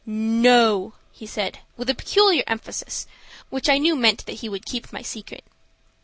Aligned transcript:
"No," 0.03 0.93
he 1.11 1.27
said, 1.27 1.59
with 1.77 1.87
a 1.87 1.93
peculiar 1.93 2.43
emphasis, 2.47 3.05
which 3.51 3.69
I 3.69 3.77
knew 3.77 3.95
meant 3.95 4.25
that 4.25 4.39
he 4.41 4.49
would 4.49 4.65
keep 4.65 4.91
my 4.91 5.03
secret. 5.03 5.43